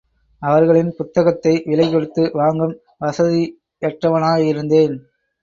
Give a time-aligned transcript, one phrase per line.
[0.41, 2.73] அவர்களின் புத்தகத்தை விலை கொடுத்து வாங்கும்
[3.01, 4.95] வசதியற்றவனாயிருந்தேன்.